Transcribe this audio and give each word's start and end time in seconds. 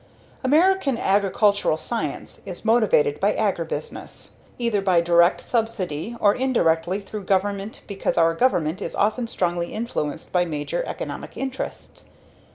American 0.43 0.97
agricultural 0.97 1.77
science 1.77 2.41
is 2.43 2.65
motivated 2.65 3.19
by 3.19 3.33
agribusiness, 3.33 4.31
either 4.57 4.81
by 4.81 4.99
direct 4.99 5.39
subsidy 5.39 6.17
or 6.19 6.33
indirectly 6.33 6.99
through 6.99 7.23
government 7.23 7.83
because 7.85 8.17
our 8.17 8.33
government 8.33 8.81
is 8.81 8.95
often 8.95 9.27
strongly 9.27 9.73
influenced 9.75 10.31
by 10.31 10.43
major 10.43 10.83
economic 10.87 11.37
interests. 11.37 12.07